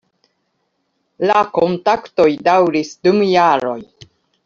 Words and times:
La 1.31 1.37
kontaktoj 1.59 2.29
daŭris 2.51 2.93
dum 3.05 3.25
jaroj. 3.37 3.81